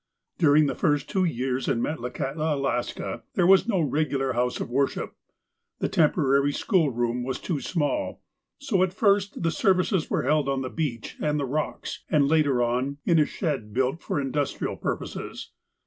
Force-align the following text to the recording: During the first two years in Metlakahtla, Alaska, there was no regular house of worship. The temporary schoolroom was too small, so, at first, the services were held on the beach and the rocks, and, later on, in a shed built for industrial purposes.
During 0.39 0.65
the 0.65 0.73
first 0.73 1.07
two 1.11 1.25
years 1.25 1.67
in 1.67 1.79
Metlakahtla, 1.79 2.55
Alaska, 2.55 3.21
there 3.35 3.45
was 3.45 3.67
no 3.67 3.79
regular 3.81 4.33
house 4.33 4.59
of 4.59 4.71
worship. 4.71 5.13
The 5.77 5.89
temporary 5.89 6.51
schoolroom 6.53 7.21
was 7.23 7.39
too 7.39 7.61
small, 7.61 8.23
so, 8.57 8.81
at 8.81 8.93
first, 8.95 9.43
the 9.43 9.51
services 9.51 10.09
were 10.09 10.23
held 10.23 10.49
on 10.49 10.63
the 10.63 10.71
beach 10.71 11.17
and 11.21 11.39
the 11.39 11.45
rocks, 11.45 12.03
and, 12.09 12.27
later 12.27 12.63
on, 12.63 12.97
in 13.05 13.19
a 13.19 13.27
shed 13.27 13.75
built 13.75 14.01
for 14.01 14.19
industrial 14.19 14.75
purposes. 14.75 15.51